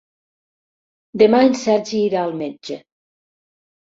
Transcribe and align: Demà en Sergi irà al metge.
Demà 1.23 1.41
en 1.49 1.53
Sergi 1.63 2.01
irà 2.07 2.23
al 2.29 2.33
metge. 2.41 2.79